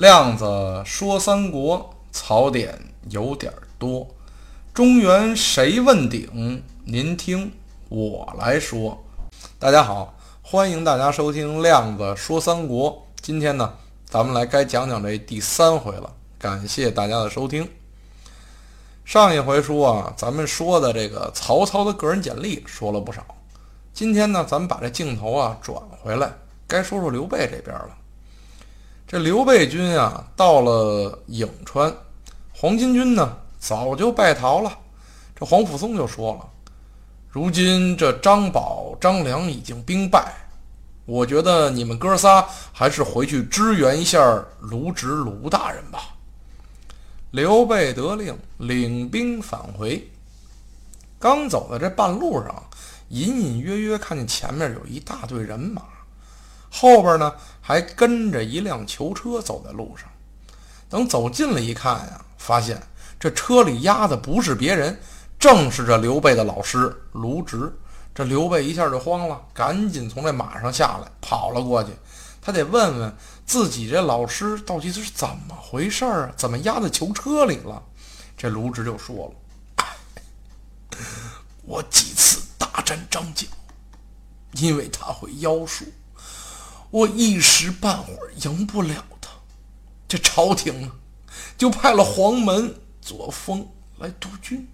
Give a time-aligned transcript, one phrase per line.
[0.00, 2.74] 亮子说三国槽点
[3.10, 4.08] 有点多，
[4.72, 6.62] 中原谁问鼎？
[6.86, 7.52] 您听
[7.90, 8.98] 我来说。
[9.58, 13.06] 大家好，欢迎大家收听亮子说三国。
[13.20, 13.74] 今天呢，
[14.06, 16.10] 咱们来该讲讲这第三回了。
[16.38, 17.68] 感谢大家的收听。
[19.04, 23.22] 上一回书啊，咱们说的这个曹操的个人简历说了不少。
[23.92, 26.32] 今天呢，咱们把这镜头啊转回来，
[26.66, 27.90] 该说说刘备这边了。
[29.10, 31.92] 这刘备军啊，到了颍川，
[32.52, 34.72] 黄巾军呢早就败逃了。
[35.34, 36.48] 这黄甫松就说了
[37.28, 40.32] ：“如今这张宝、张良已经兵败，
[41.06, 44.20] 我觉得你们哥仨还是回去支援一下
[44.60, 46.14] 卢植卢大人吧。”
[47.32, 50.08] 刘备得令，领兵返回。
[51.18, 52.62] 刚走在这半路上，
[53.08, 55.82] 隐隐约约看见前面有一大队人马。
[56.70, 60.08] 后边呢还跟着一辆囚车走在路上，
[60.88, 62.80] 等走近了一看呀，发现
[63.18, 64.98] 这车里压的不是别人，
[65.38, 67.72] 正是这刘备的老师卢植。
[68.12, 71.90] 这刘备一下就慌了，赶紧从这马上下来，跑了过去。
[72.42, 73.16] 他得问问
[73.46, 76.32] 自己这老师到底是怎么回事啊？
[76.36, 77.82] 怎么压在囚车里了？
[78.36, 79.32] 这卢植就说
[80.88, 80.96] 了
[81.62, 83.46] ：“我几次大战张角，
[84.54, 85.84] 因为他会妖术。”
[86.90, 89.30] 我一时半会儿赢不了他，
[90.08, 90.90] 这朝廷呢，
[91.56, 93.66] 就派了黄门左峰
[93.98, 94.66] 来督军。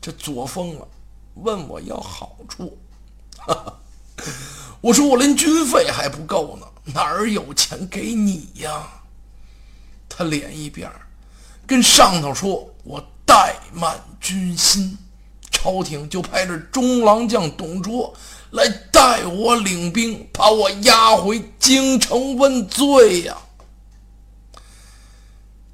[0.00, 0.86] 这左峰啊，
[1.34, 2.76] 问我要好处，
[3.38, 3.78] 哈哈，
[4.80, 8.86] 我说我连军费还不够呢，哪儿有钱给你呀？
[10.08, 10.90] 他脸一边，
[11.66, 14.98] 跟上头说：“我怠慢军心。”
[15.50, 18.12] 朝廷就派这中郎将董卓
[18.52, 23.36] 来带我领兵，把我押回京城问罪呀。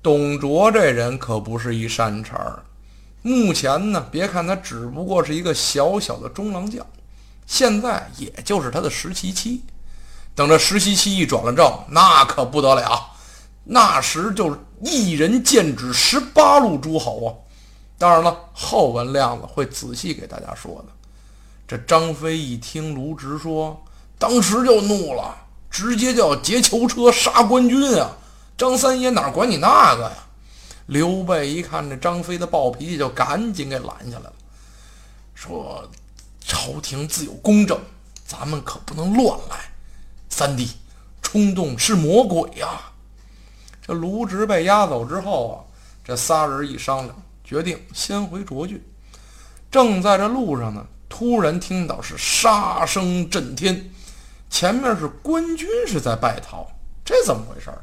[0.01, 2.62] 董卓这人可不是一善茬儿。
[3.23, 6.87] 目前呢，别看他只不过是一个小小的中郎将，
[7.47, 9.60] 现在也就是他的实习期。
[10.37, 13.10] 等这实习期一转了正，那可不得了，
[13.65, 17.28] 那时就一人剑指十八路诸侯啊。
[17.99, 20.93] 当然了，后文亮子会仔细给大家说的。
[21.69, 23.84] 这张飞一听卢植说，
[24.19, 25.37] 当时就怒了，
[25.71, 28.11] 直接就要劫囚车杀官军啊！
[28.56, 30.12] 张三爷哪管你那个呀？
[30.87, 34.33] 刘备一看这张飞的暴脾气，就赶紧给拦下来了，
[35.34, 35.87] 说
[36.41, 37.78] ：“朝廷自有公正，
[38.25, 39.71] 咱们可不能乱来。
[40.31, 40.71] 三弟，
[41.21, 42.81] 冲动是魔鬼呀！”
[43.87, 45.57] 这卢植被押走之后啊，
[46.03, 47.15] 这仨人一商量。
[47.45, 48.83] 决定先回涿郡，
[49.71, 53.91] 正在这路上呢，突然听到是杀声震天，
[54.51, 56.67] 前面是官军是在败逃，
[57.05, 57.79] 这怎么回事儿？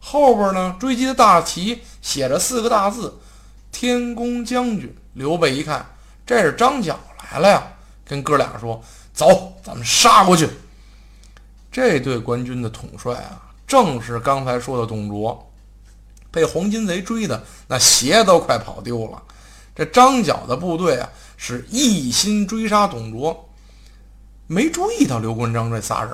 [0.00, 3.18] 后边呢，追击的大旗写着四个大字
[3.70, 4.94] “天公将军”。
[5.14, 5.84] 刘备一看，
[6.24, 6.98] 这是张角
[7.32, 7.62] 来了呀，
[8.04, 8.82] 跟哥俩说
[9.12, 10.48] ：“走，咱们杀过去。”
[11.70, 15.44] 这队官军的统帅啊，正是刚才说的董卓。
[16.30, 19.22] 被黄巾贼追的那鞋都快跑丢了，
[19.74, 21.08] 这张角的部队啊
[21.40, 23.48] 是一心追杀董卓，
[24.48, 26.12] 没注意到刘关张这仨人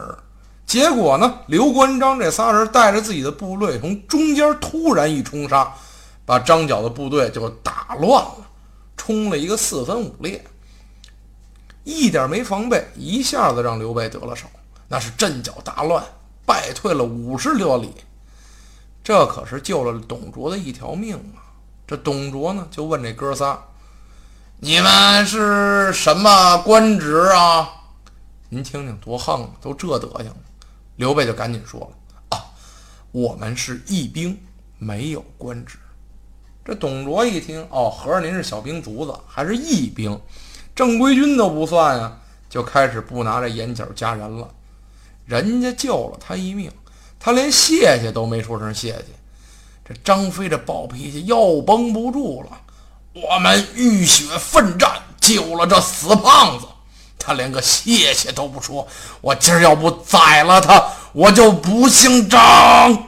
[0.66, 5.74] 结果呢，刘关张这仨人带着自己的部队从中间突然一冲杀，
[6.26, 8.46] 把张角的部队就打乱了，
[8.96, 10.44] 冲了一个四分五裂，
[11.84, 14.46] 一点没防备，一下子让刘备得了手，
[14.88, 16.04] 那是阵脚大乱，
[16.46, 17.92] 败退了五十多里。
[19.02, 21.44] 这可是救了董卓的一条命啊！
[21.86, 23.62] 这董卓呢，就问这哥仨
[24.58, 27.70] ：“你们是什么官职啊？”
[28.48, 30.32] 您听听，多横，都这德行。
[30.96, 31.88] 刘备就赶紧说了
[32.30, 32.46] ：“啊，
[33.10, 34.38] 我们是义兵，
[34.78, 35.76] 没有官职。”
[36.64, 40.18] 这董卓一听，哦，合着您是小兵卒子，还是义兵，
[40.74, 44.48] 正规军都不算啊，就开始不拿这眼角加人了。
[45.26, 46.70] 人家救了他一命。
[47.18, 49.04] 他连谢谢都没说声谢谢，
[49.84, 52.60] 这张飞这暴脾气又绷不住了。
[53.14, 54.90] 我们浴血奋战
[55.20, 56.66] 救了这死胖子，
[57.16, 58.86] 他连个谢谢都不说。
[59.20, 63.06] 我今儿要不宰了他，我就不姓张。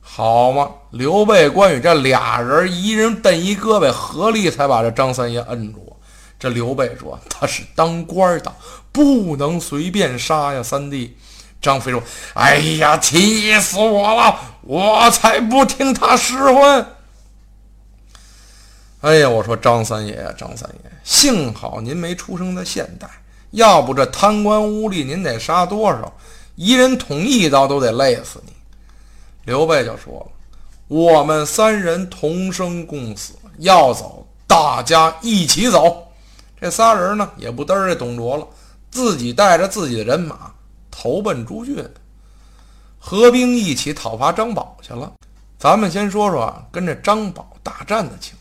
[0.00, 5.96] 好嘛，刘备、关羽这俩人一人蹬一胳膊，合力才把这张三爷摁住。
[6.38, 8.54] 这刘备说：“他是当官的，
[8.92, 11.16] 不能随便杀呀，三弟。”
[11.60, 12.02] 张飞说
[12.32, 14.38] ：“哎呀，气死我了！
[14.62, 16.86] 我才不听他使唤！
[19.00, 23.08] 哎呀，我说张三爷呀，张三爷，幸好您没出生在现代，
[23.52, 26.12] 要不这贪官污吏您得杀多少？
[26.54, 28.52] 一人捅一刀都得累死你。”
[29.46, 30.26] 刘备就说了
[30.86, 36.06] ：“我们三人同生共死，要走大家一起走。”
[36.60, 38.46] 这仨人呢也不嘚这董卓了，
[38.90, 40.52] 自己带着自己的人马
[40.90, 41.82] 投奔朱俊，
[42.98, 45.10] 合兵一起讨伐张宝去了。
[45.58, 48.34] 咱们先说说，跟这张宝大战的情。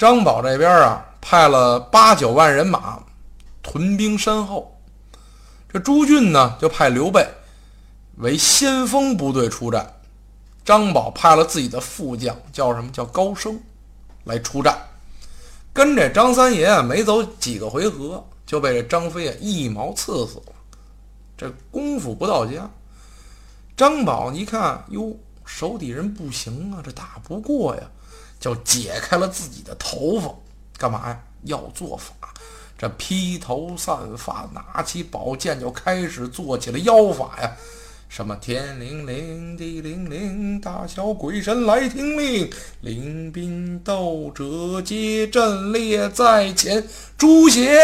[0.00, 3.04] 张宝这边啊，派了八九万人马
[3.62, 4.80] 屯兵山后。
[5.68, 7.28] 这朱俊呢，就派刘备
[8.16, 10.00] 为先锋部队出战。
[10.64, 13.60] 张宝派了自己的副将，叫什么叫高升，
[14.24, 14.74] 来出战。
[15.74, 20.52] 跟这张三爷啊没走几个回合，就被这张飞啊一矛刺死了。
[21.36, 22.70] 这功夫不到家，
[23.76, 25.14] 张宝一看哟。
[25.44, 27.82] 手底人不行啊，这打不过呀，
[28.40, 30.34] 就解开了自己的头发，
[30.78, 31.20] 干嘛呀？
[31.44, 32.12] 要做法。
[32.76, 37.52] 这披头散发，拿起宝剑就开始做起了妖法呀。
[38.08, 42.50] 什么天灵灵，地灵灵，大小鬼神来听令，
[42.80, 46.82] 灵兵斗者皆阵列在前。
[47.16, 47.78] 朱邪，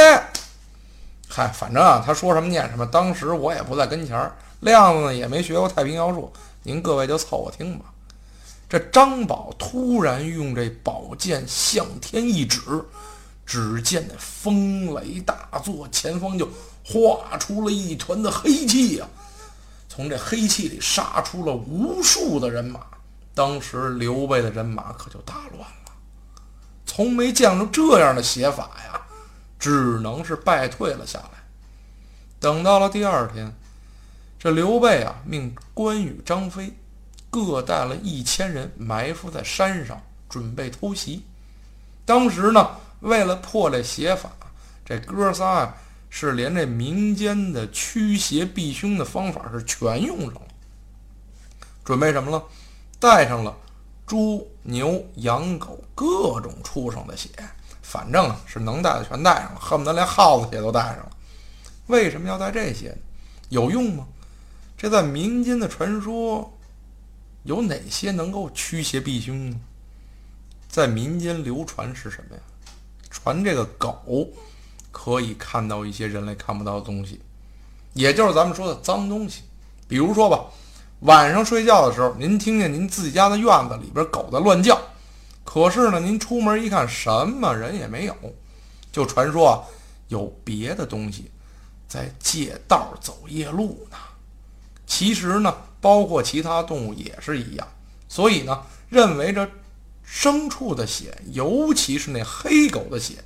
[1.29, 2.85] 嗨，反正啊，他说什么念什么。
[2.87, 6.33] 当时我也不在跟前儿，亮子呢也没学过太平妖术。
[6.63, 7.85] 您各位就凑合听吧。
[8.69, 12.61] 这张宝突然用这宝剑向天一指，
[13.45, 16.49] 只见那风雷大作，前方就
[16.85, 19.07] 画出了一团的黑气呀。
[19.89, 22.81] 从这黑气里杀出了无数的人马。
[23.35, 25.93] 当时刘备的人马可就大乱了，
[26.87, 29.01] 从没见过这样的写法呀，
[29.59, 31.45] 只能是败退了下来。
[32.41, 33.55] 等到了第二天。
[34.39, 36.77] 这刘备啊，命关羽、张飞
[37.45, 41.23] 各带了一千人埋伏在山上，准备偷袭。
[42.07, 44.31] 当时呢，为了破这邪法，
[44.87, 45.75] 这哥仨啊
[46.09, 50.41] 是连这民间的驱邪避凶的方法是全用上了。
[51.85, 52.43] 准备什么了？
[52.99, 53.55] 带上了
[54.07, 57.29] 猪、牛、羊、狗各种畜生的血，
[57.83, 61.11] 反正是能带的全带上了，恨不得连耗子血都带上了。
[61.89, 62.97] 为什么要带这些？
[63.51, 64.07] 有用吗？
[64.79, 66.56] 这在民间的传说
[67.47, 69.57] 有哪些能够驱邪避凶呢？
[70.69, 72.43] 在民间流传是什么呀？
[73.09, 74.29] 传这个狗
[74.91, 77.21] 可以看到一些人类看不到的东西，
[77.95, 79.43] 也就是咱们说的脏东西。
[79.87, 80.45] 比如说吧，
[81.01, 84.77] 晚上睡觉的时候，您听见您自己家的院子里边狗在乱叫，
[85.45, 88.15] 可是呢，您出门一看，什么人也没有，
[88.91, 89.63] 就传说啊，
[90.09, 91.31] 有别的东西
[91.87, 93.97] 在借道走夜路呢。
[94.87, 97.67] 其实呢，包括其他动物也是一样，
[98.09, 99.47] 所以呢，认为这
[100.09, 103.17] 牲畜的血，尤其是那黑狗的血，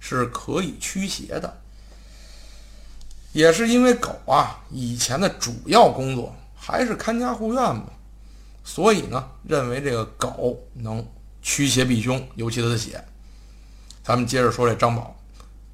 [0.00, 1.60] 是可以驱邪的。
[3.32, 7.84] 也是因为狗啊，以前的主要工作还是看家护院嘛，
[8.64, 11.04] 所以呢，认为这个狗能
[11.42, 13.04] 驱邪避凶，尤其它的血。
[14.02, 15.16] 咱们接着说这张宝，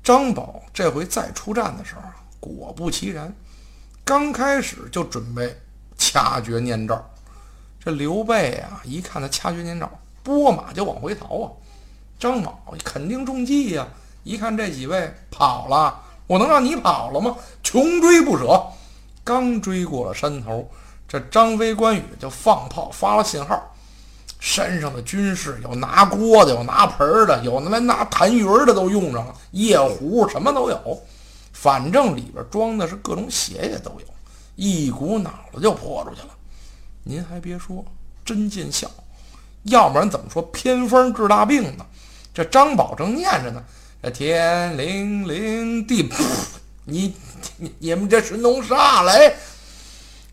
[0.02, 2.02] 张宝这回再出战的时候，
[2.38, 3.34] 果不其然。
[4.04, 5.56] 刚开始就准备
[5.96, 6.98] 掐诀念咒，
[7.84, 9.88] 这刘备啊，一看他掐诀念咒，
[10.22, 11.50] 拨马就往回逃啊。
[12.18, 13.86] 张宝肯定中计呀，
[14.24, 17.36] 一看这几位跑了，我能让你跑了吗？
[17.62, 18.62] 穷追不舍。
[19.22, 20.68] 刚追过了山头，
[21.06, 23.74] 这张飞、关羽就放炮发了信号，
[24.40, 31.02] 山上的军士有拿锅的，有拿盆的，有那拿痰盂的都用上了，夜壶什么都有。
[31.62, 34.06] 反正里边装的是各种血，也都有，
[34.56, 36.28] 一股脑子就泼出去了。
[37.02, 37.84] 您还别说，
[38.24, 38.90] 真见效。
[39.64, 41.84] 要不然怎么说偏方治大病呢？
[42.32, 43.62] 这张宝正念着呢，
[44.02, 46.10] 这天灵灵地，
[46.86, 47.14] 你
[47.58, 49.36] 你你们这是弄啥嘞？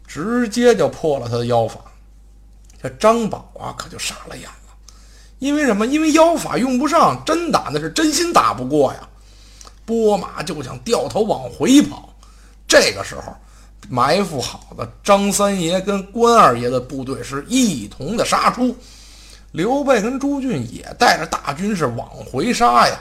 [0.07, 1.81] 直接就破了他的妖法。
[2.81, 4.74] 这张宝啊，可就傻了眼了。
[5.39, 5.86] 因为什么？
[5.86, 9.10] 因为妖法用不上，真打那是真心打不过呀。
[9.88, 12.13] 拨马就想掉头往回跑，
[12.67, 13.34] 这个时候，
[13.88, 18.75] 埋伏好的张三爷跟关二爷的部队是一同的杀出，
[19.53, 23.00] 刘备跟朱俊也带着大军是往回杀呀。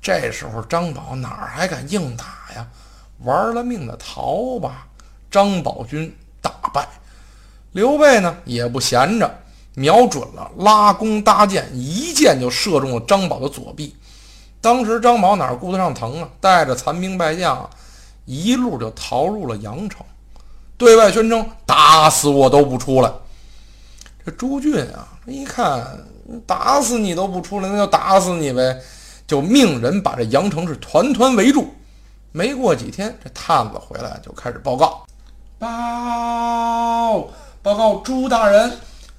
[0.00, 2.24] 这时候张宝哪还敢硬打
[2.54, 2.66] 呀？
[3.18, 4.86] 玩了命的逃吧！
[5.30, 6.88] 张宝军大败，
[7.72, 9.30] 刘备呢也不闲着，
[9.74, 13.94] 瞄准了拉弓搭箭，一箭就射中了张宝的左臂。
[14.68, 17.66] 当时张宝哪顾得上疼啊，带着残兵败将，
[18.26, 20.04] 一路就逃入了阳城，
[20.76, 23.10] 对外宣称打死我都不出来。
[24.26, 25.82] 这朱俊啊，一看
[26.46, 28.78] 打死你都不出来，那就打死你呗，
[29.26, 31.72] 就命人把这阳城是团团围住。
[32.30, 35.06] 没过几天，这探子回来就开始报告：
[35.58, 37.26] 报
[37.62, 38.70] 报告朱大人，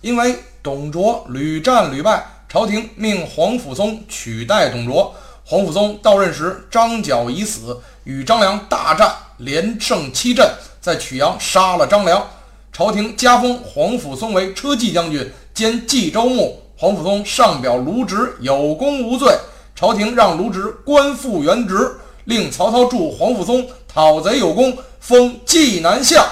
[0.02, 5.12] 因为董卓屡战屡败，朝廷命皇甫嵩取代董卓。
[5.50, 10.48] 皇甫嵩到任时，张角已死，与张良大战，连胜七阵，
[10.80, 12.24] 在曲阳杀了张良。
[12.72, 16.62] 朝廷加封皇甫嵩为车骑将军兼冀州牧。
[16.78, 19.36] 皇甫嵩上表卢植有功无罪，
[19.76, 26.24] 朝廷让卢植官复原职，令曹操助皇甫嵩讨贼有功，封济南相。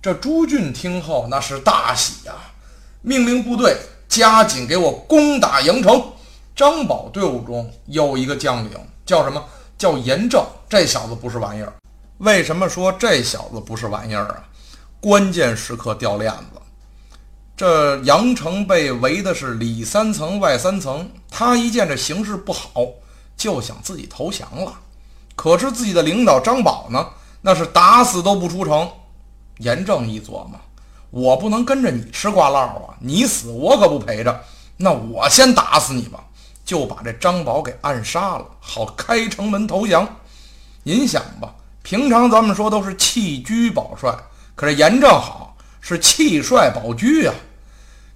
[0.00, 2.34] 这朱俊听后那是大喜呀，
[3.02, 3.76] 命令部队
[4.08, 6.00] 加紧给我攻打阳城。
[6.60, 8.72] 张宝队伍中有一个将领
[9.06, 9.42] 叫什么？
[9.78, 10.44] 叫严正。
[10.68, 11.72] 这小子不是玩意儿。
[12.18, 14.44] 为什么说这小子不是玩意儿啊？
[15.00, 16.60] 关键时刻掉链子。
[17.56, 22.68] 这阳城被围的是里三层外三层，他一见这形势不好，
[23.38, 24.74] 就想自己投降了。
[25.34, 27.06] 可是自己的领导张宝呢，
[27.40, 28.86] 那是打死都不出城。
[29.60, 30.60] 严正一琢磨，
[31.08, 32.94] 我不能跟着你吃瓜唠啊！
[33.00, 34.44] 你死我可不陪着。
[34.76, 36.24] 那我先打死你吧，
[36.64, 40.06] 就把这张宝给暗杀了，好开城门投降。
[40.82, 44.14] 您想吧，平常咱们说都是弃车保帅，
[44.54, 47.32] 可是严正好是弃帅保车呀。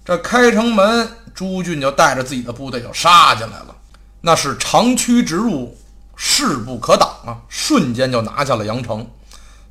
[0.03, 3.75] 这开城门，朱俊就带着自己的部队就杀进来了，
[4.21, 5.77] 那是长驱直入，
[6.15, 7.37] 势不可挡啊！
[7.49, 9.07] 瞬间就拿下了阳城，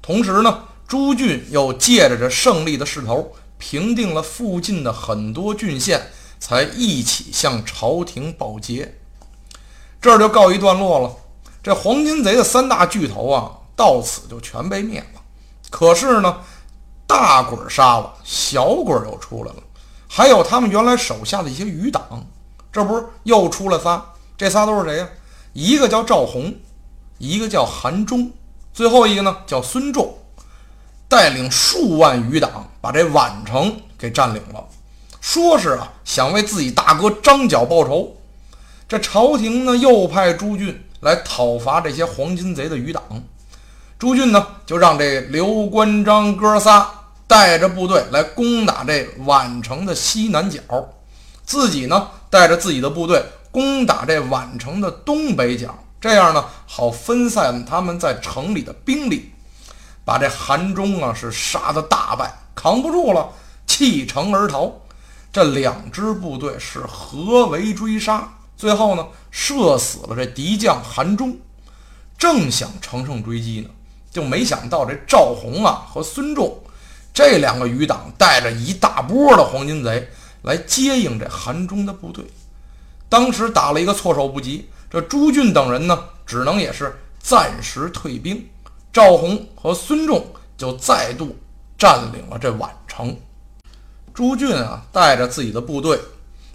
[0.03, 0.65] 同时呢。
[0.87, 6.11] 朱俊又借着这胜利的势头，平定了附近的很多郡县，
[6.47, 8.99] 才一起向朝廷报捷。
[9.99, 11.11] 这就告一段落了。
[11.63, 15.23] 这黄金贼的三大巨头啊，到此就全被灭了。
[15.71, 16.41] 可是呢，
[17.07, 19.63] 大鬼杀了，小鬼又出来了，
[20.07, 22.27] 还有他们原来手下的一些余党，
[22.71, 24.05] 这不是又出了仨？
[24.37, 25.09] 这仨都是谁呀？
[25.55, 26.55] 一个叫赵宏，
[27.17, 28.31] 一个叫韩忠，
[28.75, 30.19] 最后一个呢叫孙仲。
[31.09, 34.67] 带领数万余党把这宛城给占领了，
[35.25, 38.15] 说是啊想为自己大哥张角报仇。
[38.87, 43.03] 这朝廷呢又派朱俊来讨伐这些黄金贼的余党。
[43.99, 46.87] 朱俊呢就让这刘关张哥仨
[47.27, 50.61] 带着部队来攻打这宛城的西南角，
[51.47, 59.33] 自己呢带着自己的部队攻打这宛城的东北角，这样呢好分散他们在城里的兵力。
[60.05, 63.31] 把这韩忠啊是杀得大败，扛不住了，
[63.67, 64.71] 弃城而逃。
[65.35, 71.37] 这两支部队是合围追杀，最后呢射死了这敌将韩忠。
[72.17, 73.69] 正想乘胜追击呢，
[74.13, 76.57] 就没想到这赵弘啊和孙仲
[77.13, 80.09] 这两个余党带着一大波的黄金贼
[80.43, 82.25] 来接应这韩忠的部队。
[83.09, 88.49] 当时打了一个措手不及，这朱俊等人呢只能也是暂时退兵。
[88.93, 90.25] 赵弘和孙仲
[90.57, 91.37] 就再度
[91.77, 93.17] 占领了这宛城。
[94.15, 95.99] 朱俊啊，带着自己的部队，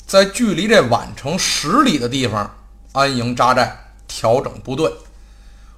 [0.07, 2.49] 在距离这宛城十里的地方
[2.93, 4.89] 安营扎寨，调整部队。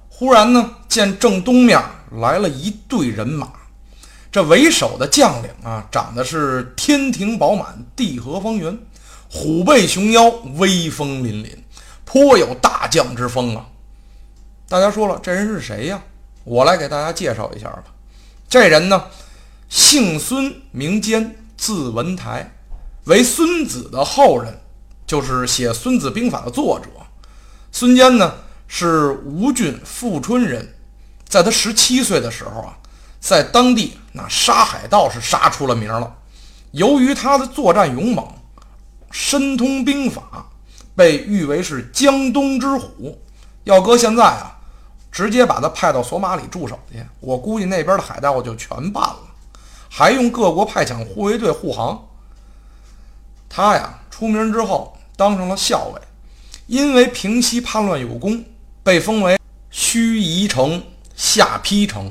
[0.08, 1.82] 忽然呢，见正东面
[2.20, 3.50] 来了一队人马，
[4.30, 8.78] 这为首的将领啊，长得是天庭饱满，地合方圆，
[9.28, 11.56] 虎背熊腰，威风凛凛，
[12.04, 13.66] 颇有大将之风啊！
[14.68, 16.00] 大家说了，这人是谁呀？
[16.44, 17.84] 我来给大家介绍一下吧。
[18.48, 19.06] 这人呢，
[19.68, 22.56] 姓孙，名坚，字文台，
[23.04, 24.60] 为孙子的后人，
[25.06, 26.88] 就是写《孙子兵法》的作者。
[27.70, 28.34] 孙坚呢，
[28.66, 30.74] 是吴郡富春人，
[31.28, 32.76] 在他十七岁的时候啊，
[33.20, 36.12] 在当地那杀海盗是杀出了名了。
[36.72, 38.26] 由于他的作战勇猛，
[39.12, 40.44] 深通兵法，
[40.96, 43.22] 被誉为是江东之虎。
[43.62, 44.58] 要搁现在啊。
[45.12, 49.18] 直接把他派到索马里驻守去，我估计那边的海盗就全办了，
[49.94, 52.08] 还用各国派遣护卫队护航。
[53.46, 56.00] 他呀出名之后当上了校尉，
[56.66, 58.42] 因为平息叛乱有功，
[58.82, 59.38] 被封为
[59.70, 60.82] 盱眙城
[61.14, 62.10] 下邳城。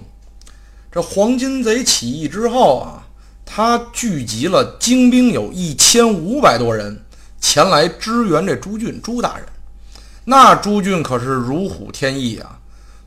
[0.91, 3.03] 这黄金贼起义之后啊，
[3.43, 7.03] 他聚集了精兵有一千五百多人
[7.39, 9.45] 前来支援这朱俊朱大人。
[10.25, 12.59] 那朱俊可是如虎添翼啊！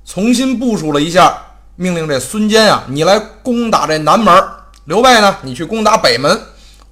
[0.05, 1.39] 重新部署了一下，
[1.77, 4.35] 命令这孙坚啊，你来攻打这南门；
[4.85, 6.31] 刘备呢，你去攻打北门；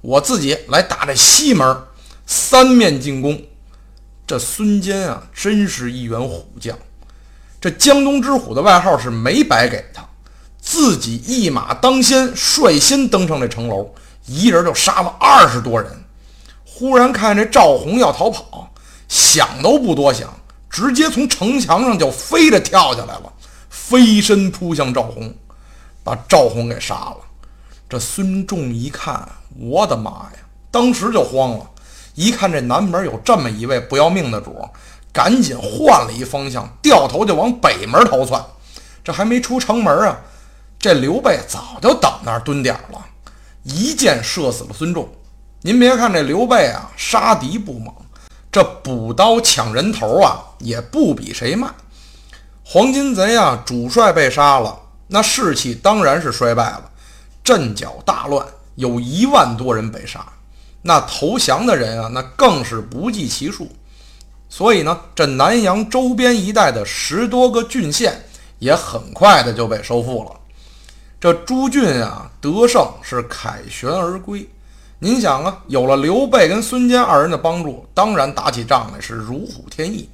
[0.01, 1.77] 我自己来打这西门，
[2.25, 3.39] 三面进攻。
[4.25, 6.75] 这孙坚啊，真是一员虎将。
[7.61, 10.03] 这江东之虎的外号是没白给他，
[10.59, 13.93] 自己一马当先，率先登上这城楼，
[14.25, 16.03] 一人就杀了二十多人。
[16.65, 18.73] 忽然看这赵弘要逃跑，
[19.07, 20.33] 想都不多想。
[20.67, 23.31] 直接从城墙上就飞着跳下来了，
[23.69, 25.31] 飞身扑向赵弘，
[26.03, 27.17] 把赵弘给杀了。
[27.93, 29.23] 这孙仲一看，
[29.55, 30.39] 我的妈呀，
[30.71, 31.69] 当时就慌了。
[32.15, 34.67] 一看这南门有这么一位不要命的主，
[35.11, 38.43] 赶紧换了一方向，掉头就往北门逃窜。
[39.03, 40.17] 这还没出城门啊，
[40.79, 43.05] 这刘备早就等那儿蹲点了，
[43.61, 45.07] 一箭射死了孙仲。
[45.61, 47.93] 您别看这刘备啊，杀敌不猛，
[48.51, 51.71] 这补刀抢人头啊，也不比谁慢。
[52.63, 54.75] 黄金贼啊，主帅被杀了，
[55.09, 56.89] 那士气当然是衰败了，
[57.43, 58.45] 阵脚大乱，
[58.75, 60.25] 有一万多人被杀。
[60.81, 63.67] 那投降的人啊，那更是不计其数。
[64.49, 68.23] 所以呢，这南阳周边一带的十多个郡县
[68.59, 70.31] 也很快的就被收复了。
[71.19, 74.47] 这朱俊啊，得胜是凯旋而归。
[74.99, 80.09] 您想啊，有了刘备跟孙坚二人的帮助，当然打起仗来是如虎添翼。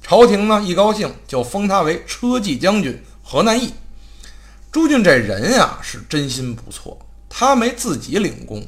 [0.00, 3.72] 朝廷呢一高兴，就封他为车骑将军、河南尹。
[4.74, 8.60] 朱俊这人呀，是真心不错，他没自己领功。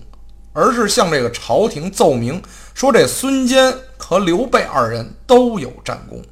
[0.52, 2.40] 而是向这个朝廷奏明
[2.74, 6.22] 说，这孙坚和刘备二人都有战功。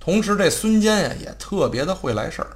[0.00, 2.48] 同时，这孙坚呀也特别的会来事儿，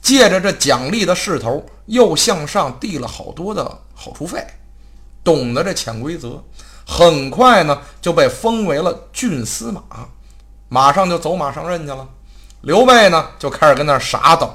[0.00, 4.42] 借着这奖励的势头，又向上递了好多的好处费，
[5.22, 6.42] 懂得这潜规则，
[6.86, 9.82] 很快呢就被封为了郡司马，
[10.70, 12.08] 马上就走马上任去了。
[12.62, 14.50] 刘备呢就开始跟那傻等。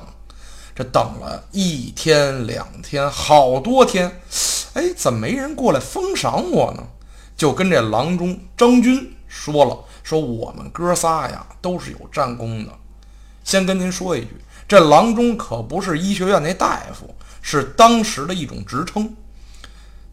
[0.76, 4.22] 这等了一天两天，好多天，
[4.74, 6.84] 哎，怎么没人过来封赏我呢？
[7.38, 12.72] 就跟这郎中张军说了，说我们哥仨呀都是有战功的。
[13.44, 14.30] 先跟您说一句，
[14.68, 19.14] 这郎中可不是医学院那大夫，是当时的一种职称。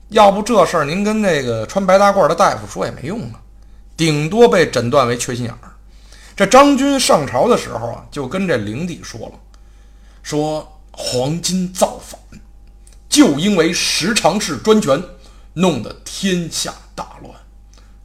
[0.08, 3.40] 要不这事儿您跟那个穿白大褂的大夫说也没用啊，
[3.96, 5.70] 顶多被诊断为缺心眼儿。
[6.34, 9.32] 这张军上朝的时候啊，就跟这灵帝说了。
[10.22, 12.20] 说黄巾造反，
[13.08, 15.02] 就因为十常侍专权，
[15.54, 17.34] 弄得天下大乱。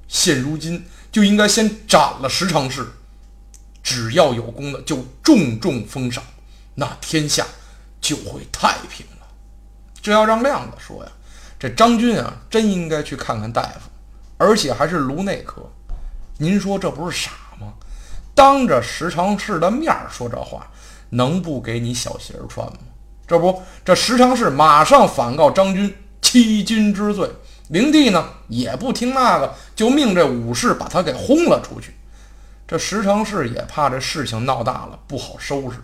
[0.07, 2.87] 现如今就应该先斩了十常侍，
[3.83, 6.23] 只要有功的就重重封赏，
[6.75, 7.45] 那天下
[7.99, 9.27] 就会太平了。
[10.01, 11.11] 这要让亮子说呀，
[11.59, 13.89] 这张军啊，真应该去看看大夫，
[14.37, 15.69] 而且还是颅内科。
[16.37, 17.73] 您说这不是傻吗？
[18.33, 20.67] 当着十常侍的面说这话。
[21.09, 22.77] 能不给你小鞋穿吗？
[23.27, 27.29] 这不，这十常侍马上反告张军欺君之罪。
[27.69, 31.95] 灵帝呢也不听那个，就命这武士把他给轰了出去。
[32.67, 35.77] 这十常侍也怕这事情闹大了不好收拾，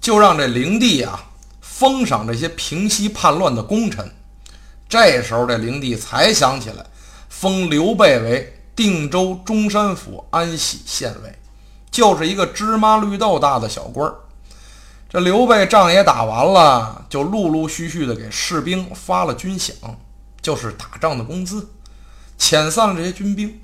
[0.00, 1.22] 就让这灵帝啊
[1.60, 4.10] 封赏这些平息叛乱的功臣。
[4.88, 6.86] 这时候这灵帝才想起来，
[7.28, 11.38] 封刘备为定州中山府安喜县尉，
[11.90, 14.14] 就是一个芝麻绿豆大的小官儿。
[15.12, 19.72] 这刘备仗也打完了，就陆陆续续的给士兵发了军饷，
[20.40, 21.68] 就是打仗的工资，
[22.38, 23.60] 遣散了这些军兵，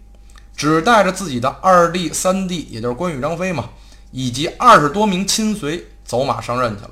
[0.54, 3.70] 只带着自己的二弟、三弟，也就是关羽、张飞嘛，
[4.10, 6.90] 以及二十多名亲随走马上任去了。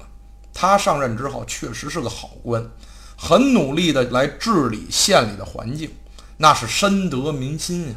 [0.55, 2.67] 他上任之后确实是个好官，
[3.15, 5.91] 很努力的来治理县里的环境，
[6.39, 7.97] 那是深得民心呀。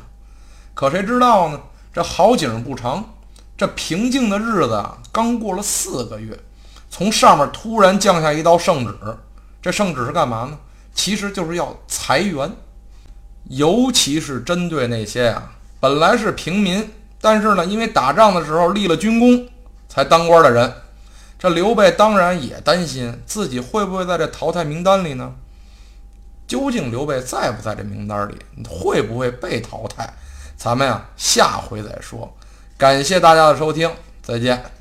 [0.74, 1.62] 可谁知道呢？
[1.94, 3.14] 这好景不长，
[3.58, 6.38] 这平静的日子啊，刚过了四个月。
[6.90, 8.94] 从上面突然降下一道圣旨，
[9.62, 10.58] 这圣旨是干嘛呢？
[10.94, 12.52] 其实就是要裁员，
[13.46, 19.48] 尤其是针对那些啊本来是平民，但是呢因为打仗的时候立了军功
[19.88, 20.74] 才当官的人。
[21.38, 25.34] 这刘备当然也担心自己会不会在这淘汰名单里呢？
[26.48, 28.36] 究竟刘备在不在这名单里？
[28.68, 30.12] 会不会被淘汰？
[30.58, 32.36] 咱们呀下回再说。
[32.78, 33.90] 感谢大家的收听，
[34.22, 34.79] 再见。